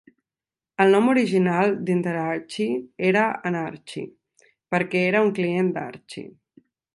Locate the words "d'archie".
5.77-6.27